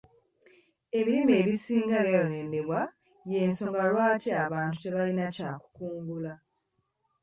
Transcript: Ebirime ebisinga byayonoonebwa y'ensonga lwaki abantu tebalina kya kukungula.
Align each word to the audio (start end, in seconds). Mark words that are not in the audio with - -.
Ebirime 0.97 1.33
ebisinga 1.41 1.97
byayonoonebwa 2.07 2.81
y'ensonga 3.29 3.81
lwaki 3.91 4.29
abantu 4.45 4.75
tebalina 4.83 5.25
kya 5.35 5.51
kukungula. 5.61 6.33